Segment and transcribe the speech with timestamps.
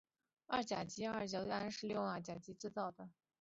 [0.47, 3.07] 二甲基甲醯胺是利用甲酸和二甲基胺制造的。